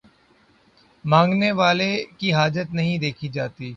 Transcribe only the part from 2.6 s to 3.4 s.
نہیں دیکھی